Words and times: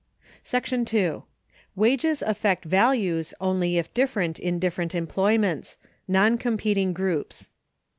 §2. 0.87 1.23
Wages 1.75 2.23
affect 2.23 2.65
Values, 2.65 3.35
only 3.39 3.77
if 3.77 3.93
different 3.93 4.39
in 4.39 4.57
different 4.57 4.95
employments; 4.95 5.77
"non 6.07 6.39
competing 6.39 6.91
groups." 6.91 7.51